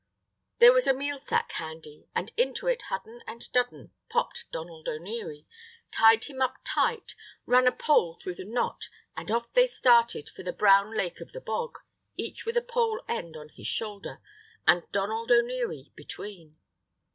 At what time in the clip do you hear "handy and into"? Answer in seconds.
1.51-2.65